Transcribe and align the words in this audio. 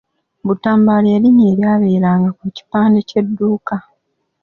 Butambala 0.45 1.01
lye 1.07 1.17
linnya 1.23 1.45
eryabeeranga 1.51 2.29
ku 2.39 2.45
kipande 2.55 2.99
ky'edduuka. 3.07 3.75